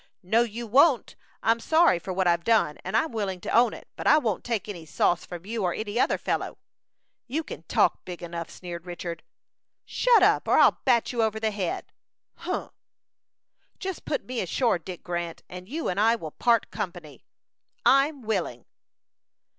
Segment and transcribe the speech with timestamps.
[0.23, 1.15] "No, you won't!
[1.43, 4.43] I'm sorry for what I've done, and I'm willing to own it; but I won't
[4.43, 6.57] take any sauce from you or any other fellow."
[7.27, 9.21] "You can talk big enough," sneered Richard.
[9.85, 11.93] "Shut up, or I'll bat you over the head."
[12.37, 12.71] "Humph!"
[13.77, 17.23] "Just put me ashore, Dick Grant, and you and I will part company."
[17.85, 18.65] "I'm willing."